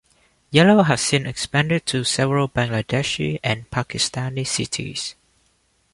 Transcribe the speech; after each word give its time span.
Yellow 0.49 0.81
has 0.81 0.99
since 0.99 1.27
expanded 1.27 1.85
to 1.85 2.03
several 2.03 2.49
Bangladeshi 2.49 3.39
and 3.43 3.69
Pakistani 3.69 4.47
cities. 4.47 5.13